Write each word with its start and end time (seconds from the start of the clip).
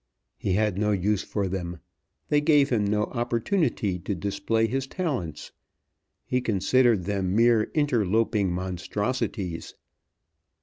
He 0.35 0.53
had 0.53 0.79
no 0.79 0.89
use 0.89 1.21
for 1.21 1.47
them. 1.47 1.77
They 2.29 2.41
gave 2.41 2.69
him 2.69 2.83
no 2.85 3.03
opportunity 3.03 3.99
to 3.99 4.15
display 4.15 4.65
his 4.65 4.87
talents. 4.87 5.51
He 6.25 6.41
considered 6.41 7.03
them 7.03 7.35
mere 7.35 7.69
interloping 7.75 8.51
monstrosities. 8.51 9.75